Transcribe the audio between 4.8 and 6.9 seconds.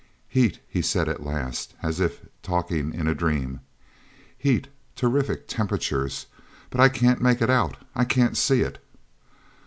terrific temperatures—but I